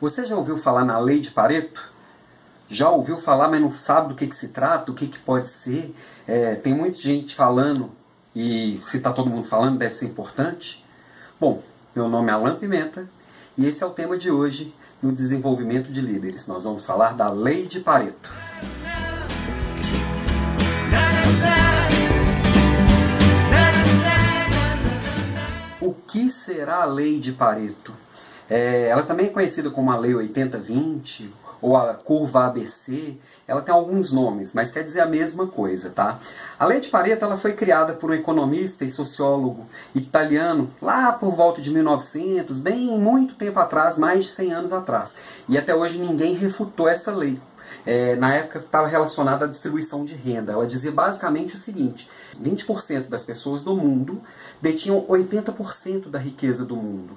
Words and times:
Você 0.00 0.26
já 0.26 0.36
ouviu 0.36 0.56
falar 0.56 0.84
na 0.84 0.98
lei 0.98 1.20
de 1.20 1.30
Pareto? 1.30 1.92
Já 2.68 2.90
ouviu 2.90 3.16
falar, 3.16 3.48
mas 3.48 3.60
não 3.60 3.72
sabe 3.72 4.08
do 4.08 4.14
que, 4.14 4.26
que 4.26 4.34
se 4.34 4.48
trata, 4.48 4.90
o 4.90 4.94
que, 4.94 5.06
que 5.06 5.18
pode 5.18 5.50
ser? 5.50 5.94
É, 6.26 6.56
tem 6.56 6.74
muita 6.74 6.98
gente 6.98 7.34
falando, 7.34 7.90
e 8.34 8.80
se 8.82 8.96
está 8.96 9.12
todo 9.12 9.30
mundo 9.30 9.46
falando, 9.46 9.78
deve 9.78 9.94
ser 9.94 10.06
importante. 10.06 10.84
Bom, 11.38 11.62
meu 11.94 12.08
nome 12.08 12.30
é 12.30 12.34
Alan 12.34 12.56
Pimenta 12.56 13.08
e 13.56 13.66
esse 13.66 13.82
é 13.82 13.86
o 13.86 13.90
tema 13.90 14.18
de 14.18 14.30
hoje 14.30 14.74
no 15.00 15.12
desenvolvimento 15.12 15.92
de 15.92 16.00
líderes. 16.00 16.46
Nós 16.48 16.64
vamos 16.64 16.84
falar 16.84 17.14
da 17.14 17.28
lei 17.30 17.66
de 17.66 17.78
Pareto. 17.78 18.30
O 25.80 25.92
que 25.92 26.30
será 26.30 26.82
a 26.82 26.86
lei 26.86 27.20
de 27.20 27.30
Pareto? 27.30 28.03
É, 28.48 28.88
ela 28.88 29.02
também 29.02 29.26
é 29.26 29.30
conhecida 29.30 29.70
como 29.70 29.90
a 29.90 29.96
Lei 29.96 30.12
80-20 30.12 31.28
ou 31.64 31.76
a 31.76 31.94
curva 31.94 32.44
ABC. 32.44 33.16
Ela 33.48 33.62
tem 33.62 33.74
alguns 33.74 34.12
nomes, 34.12 34.52
mas 34.52 34.70
quer 34.70 34.82
dizer 34.82 35.00
a 35.00 35.06
mesma 35.06 35.46
coisa, 35.46 35.88
tá? 35.90 36.18
A 36.58 36.66
Lei 36.66 36.80
de 36.80 36.90
Pareto 36.90 37.24
ela 37.24 37.38
foi 37.38 37.54
criada 37.54 37.94
por 37.94 38.10
um 38.10 38.14
economista 38.14 38.84
e 38.84 38.90
sociólogo 38.90 39.66
italiano 39.94 40.70
lá 40.80 41.12
por 41.12 41.34
volta 41.34 41.62
de 41.62 41.70
1900, 41.70 42.58
bem 42.58 42.98
muito 42.98 43.34
tempo 43.34 43.58
atrás, 43.58 43.96
mais 43.96 44.24
de 44.24 44.30
100 44.30 44.52
anos 44.52 44.72
atrás. 44.72 45.14
E 45.48 45.56
até 45.56 45.74
hoje 45.74 45.98
ninguém 45.98 46.34
refutou 46.34 46.86
essa 46.86 47.14
lei. 47.14 47.38
É, 47.86 48.16
na 48.16 48.34
época 48.34 48.58
estava 48.58 48.86
relacionada 48.86 49.44
à 49.44 49.48
distribuição 49.48 50.04
de 50.04 50.14
renda. 50.14 50.52
Ela 50.52 50.66
dizia 50.66 50.90
basicamente 50.90 51.54
o 51.54 51.58
seguinte: 51.58 52.08
20% 52.42 53.08
das 53.08 53.24
pessoas 53.24 53.62
do 53.62 53.76
mundo 53.76 54.20
detinham 54.60 55.04
80% 55.06 56.08
da 56.08 56.18
riqueza 56.18 56.64
do 56.64 56.76
mundo. 56.76 57.12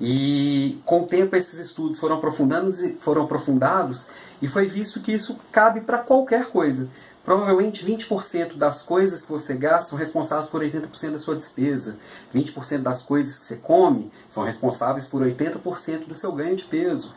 E 0.00 0.80
com 0.84 1.02
o 1.02 1.06
tempo 1.06 1.36
esses 1.36 1.58
estudos 1.58 1.98
foram, 1.98 2.16
aprofundando, 2.16 2.72
foram 2.98 3.22
aprofundados 3.22 4.06
e 4.42 4.48
foi 4.48 4.66
visto 4.66 5.00
que 5.00 5.12
isso 5.12 5.38
cabe 5.52 5.80
para 5.80 5.98
qualquer 5.98 6.46
coisa. 6.46 6.88
Provavelmente 7.24 7.86
20% 7.86 8.56
das 8.56 8.82
coisas 8.82 9.22
que 9.22 9.32
você 9.32 9.54
gasta 9.54 9.90
são 9.90 9.98
responsáveis 9.98 10.50
por 10.50 10.62
80% 10.62 11.12
da 11.12 11.18
sua 11.18 11.36
despesa. 11.36 11.96
20% 12.34 12.82
das 12.82 13.02
coisas 13.02 13.38
que 13.38 13.46
você 13.46 13.56
come 13.56 14.10
são 14.28 14.44
responsáveis 14.44 15.06
por 15.06 15.22
80% 15.22 16.06
do 16.06 16.14
seu 16.14 16.32
ganho 16.32 16.56
de 16.56 16.64
peso. 16.64 17.14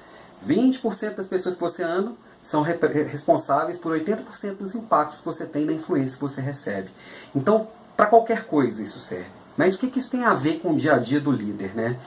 20% 0.47 1.15
das 1.15 1.27
pessoas 1.27 1.55
que 1.55 1.61
você 1.61 1.83
ama 1.83 2.15
são 2.41 2.61
responsáveis 2.61 3.77
por 3.77 3.97
80% 3.97 4.57
dos 4.57 4.75
impactos 4.75 5.19
que 5.19 5.25
você 5.25 5.45
tem 5.45 5.65
na 5.65 5.73
influência 5.73 6.15
que 6.15 6.21
você 6.21 6.39
recebe. 6.39 6.89
Então, 7.35 7.67
para 7.95 8.05
qualquer 8.05 8.45
coisa 8.45 8.81
isso 8.81 8.99
serve. 8.99 9.29
Mas 9.57 9.75
o 9.75 9.79
que, 9.79 9.87
que 9.87 9.99
isso 9.99 10.11
tem 10.11 10.23
a 10.23 10.33
ver 10.33 10.59
com 10.59 10.71
o 10.71 10.77
dia 10.77 10.93
a 10.93 10.99
dia 10.99 11.19
do 11.19 11.31
líder, 11.31 11.75
né? 11.75 11.97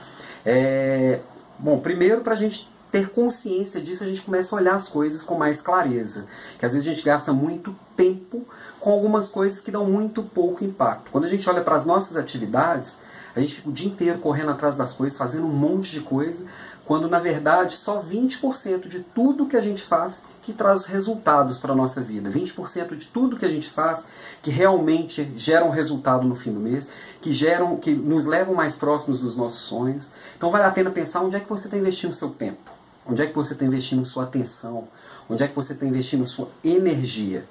É, 0.45 1.19
bom, 1.59 1.79
primeiro 1.79 2.21
para 2.21 2.33
a 2.33 2.37
gente 2.37 2.71
ter 2.91 3.09
consciência 3.09 3.81
disso, 3.81 4.03
a 4.03 4.07
gente 4.07 4.21
começa 4.21 4.53
a 4.55 4.59
olhar 4.59 4.75
as 4.75 4.87
coisas 4.87 5.23
com 5.23 5.35
mais 5.35 5.61
clareza. 5.61 6.25
Que 6.59 6.65
às 6.65 6.73
vezes 6.73 6.87
a 6.87 6.93
gente 6.93 7.03
gasta 7.03 7.31
muito 7.31 7.75
tempo 7.95 8.45
com 8.79 8.91
algumas 8.91 9.29
coisas 9.29 9.61
que 9.61 9.71
dão 9.71 9.85
muito 9.85 10.23
pouco 10.23 10.63
impacto. 10.63 11.11
Quando 11.11 11.25
a 11.25 11.29
gente 11.29 11.47
olha 11.49 11.61
para 11.61 11.75
as 11.75 11.85
nossas 11.85 12.17
atividades, 12.17 12.97
a 13.35 13.39
gente 13.39 13.55
fica 13.55 13.69
o 13.69 13.71
dia 13.71 13.87
inteiro 13.87 14.19
correndo 14.19 14.51
atrás 14.51 14.77
das 14.77 14.93
coisas, 14.93 15.17
fazendo 15.17 15.45
um 15.45 15.51
monte 15.51 15.91
de 15.91 16.01
coisa, 16.01 16.45
quando 16.85 17.09
na 17.09 17.19
verdade 17.19 17.75
só 17.75 18.01
20% 18.01 18.87
de 18.87 18.99
tudo 18.99 19.45
que 19.45 19.55
a 19.55 19.61
gente 19.61 19.81
faz 19.81 20.23
que 20.43 20.51
traz 20.51 20.81
os 20.81 20.85
resultados 20.87 21.57
para 21.57 21.73
a 21.73 21.75
nossa 21.75 22.01
vida. 22.01 22.29
20% 22.29 22.95
de 22.95 23.05
tudo 23.07 23.37
que 23.37 23.45
a 23.45 23.49
gente 23.49 23.69
faz 23.69 24.05
que 24.41 24.49
realmente 24.49 25.31
geram 25.37 25.69
resultado 25.69 26.27
no 26.27 26.35
fim 26.35 26.51
do 26.51 26.59
mês, 26.59 26.89
que 27.21 27.31
geram, 27.31 27.77
que 27.77 27.93
nos 27.93 28.25
levam 28.25 28.53
mais 28.53 28.75
próximos 28.75 29.19
dos 29.19 29.35
nossos 29.35 29.61
sonhos. 29.61 30.09
Então 30.35 30.49
vale 30.49 30.65
a 30.65 30.71
pena 30.71 30.89
pensar 30.89 31.21
onde 31.21 31.35
é 31.35 31.39
que 31.39 31.49
você 31.49 31.67
está 31.67 31.77
investindo 31.77 32.13
seu 32.13 32.29
tempo, 32.29 32.71
onde 33.05 33.21
é 33.21 33.27
que 33.27 33.35
você 33.35 33.53
está 33.53 33.63
investindo 33.63 34.03
sua 34.03 34.23
atenção, 34.23 34.87
onde 35.29 35.43
é 35.43 35.47
que 35.47 35.55
você 35.55 35.73
está 35.73 35.85
investindo 35.85 36.25
sua 36.25 36.49
energia. 36.63 37.45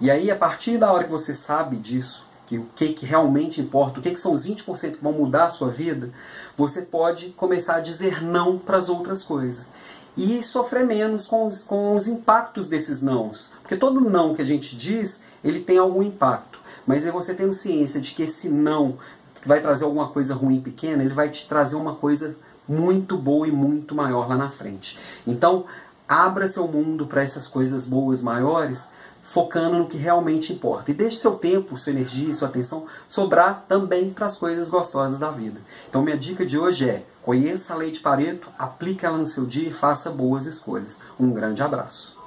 E 0.00 0.10
aí, 0.10 0.30
a 0.30 0.36
partir 0.36 0.78
da 0.78 0.92
hora 0.92 1.04
que 1.04 1.10
você 1.10 1.32
sabe 1.32 1.76
disso, 1.76 2.26
que 2.52 2.58
o 2.58 2.66
que, 2.74 2.92
que 2.92 3.06
realmente 3.06 3.60
importa, 3.60 3.98
o 3.98 4.02
que, 4.02 4.10
que 4.10 4.20
são 4.20 4.32
os 4.32 4.46
20% 4.46 4.96
que 4.96 5.02
vão 5.02 5.12
mudar 5.12 5.46
a 5.46 5.50
sua 5.50 5.70
vida, 5.70 6.10
você 6.56 6.82
pode 6.82 7.30
começar 7.30 7.76
a 7.76 7.80
dizer 7.80 8.22
não 8.22 8.58
para 8.58 8.76
as 8.76 8.90
outras 8.90 9.22
coisas 9.22 9.66
e 10.14 10.42
sofrer 10.42 10.84
menos 10.84 11.26
com 11.26 11.46
os, 11.46 11.64
com 11.64 11.96
os 11.96 12.06
impactos 12.06 12.68
desses 12.68 13.00
nãos. 13.00 13.50
Porque 13.62 13.76
todo 13.76 14.02
não 14.02 14.34
que 14.34 14.42
a 14.42 14.44
gente 14.44 14.76
diz, 14.76 15.22
ele 15.42 15.60
tem 15.60 15.78
algum 15.78 16.02
impacto. 16.02 16.60
Mas 16.86 17.06
é 17.06 17.10
você 17.10 17.32
tendo 17.32 17.54
ciência 17.54 18.00
de 18.00 18.12
que 18.12 18.24
esse 18.24 18.50
não 18.50 18.98
que 19.40 19.48
vai 19.48 19.60
trazer 19.60 19.84
alguma 19.84 20.08
coisa 20.08 20.34
ruim 20.34 20.60
pequena, 20.60 21.02
ele 21.02 21.14
vai 21.14 21.30
te 21.30 21.48
trazer 21.48 21.76
uma 21.76 21.94
coisa 21.94 22.36
muito 22.68 23.16
boa 23.16 23.48
e 23.48 23.50
muito 23.50 23.94
maior 23.94 24.28
lá 24.28 24.36
na 24.36 24.50
frente. 24.50 24.98
Então, 25.26 25.64
abra 26.06 26.48
seu 26.48 26.68
mundo 26.68 27.06
para 27.06 27.22
essas 27.22 27.48
coisas 27.48 27.86
boas 27.86 28.20
maiores, 28.20 28.88
focando 29.22 29.78
no 29.78 29.88
que 29.88 29.96
realmente 29.96 30.52
importa. 30.52 30.90
E 30.90 30.94
deixe 30.94 31.16
seu 31.16 31.32
tempo, 31.32 31.76
sua 31.76 31.92
energia, 31.92 32.34
sua 32.34 32.48
atenção 32.48 32.86
sobrar 33.08 33.64
também 33.68 34.10
para 34.10 34.26
as 34.26 34.36
coisas 34.36 34.68
gostosas 34.68 35.18
da 35.18 35.30
vida. 35.30 35.60
Então, 35.88 36.02
minha 36.02 36.18
dica 36.18 36.44
de 36.44 36.58
hoje 36.58 36.88
é: 36.88 37.04
conheça 37.22 37.72
a 37.74 37.76
lei 37.76 37.90
de 37.90 38.00
Pareto, 38.00 38.48
aplique 38.58 39.06
ela 39.06 39.18
no 39.18 39.26
seu 39.26 39.46
dia 39.46 39.68
e 39.68 39.72
faça 39.72 40.10
boas 40.10 40.46
escolhas. 40.46 40.98
Um 41.18 41.32
grande 41.32 41.62
abraço. 41.62 42.21